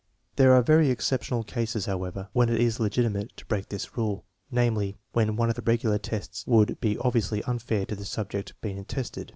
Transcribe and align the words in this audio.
There 0.35 0.51
are 0.55 0.63
very 0.63 0.89
exceptional 0.89 1.43
cases, 1.43 1.85
however, 1.85 2.29
when 2.33 2.49
it 2.49 2.59
is 2.59 2.79
legitimate 2.79 3.37
to 3.37 3.45
break 3.45 3.69
this 3.69 3.95
rule; 3.95 4.25
namely, 4.49 4.97
when 5.13 5.35
one 5.35 5.49
of 5.49 5.55
the 5.55 5.61
regular 5.61 5.99
tests 5.99 6.43
would 6.47 6.79
be 6.81 6.97
obviously 6.97 7.43
unfair 7.43 7.85
to 7.85 7.95
the 7.95 8.03
subject 8.05 8.55
being 8.61 8.83
tested. 8.85 9.29